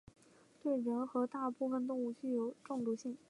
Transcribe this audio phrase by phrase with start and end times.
[0.63, 2.25] 对人和大部分动物具
[2.65, 3.15] 中毒性。